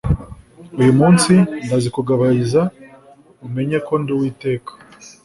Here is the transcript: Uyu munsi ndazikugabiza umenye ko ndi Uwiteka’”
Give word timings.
Uyu 0.79 0.93
munsi 0.99 1.33
ndazikugabiza 1.65 2.61
umenye 3.45 3.77
ko 3.87 3.93
ndi 4.01 4.11
Uwiteka’” 4.13 4.71